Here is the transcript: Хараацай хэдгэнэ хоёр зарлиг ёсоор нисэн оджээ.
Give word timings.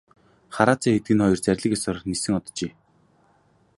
Хараацай 0.55 0.93
хэдгэнэ 0.93 1.23
хоёр 1.25 1.39
зарлиг 1.43 1.71
ёсоор 1.77 1.97
нисэн 2.09 2.33
оджээ. 2.39 2.71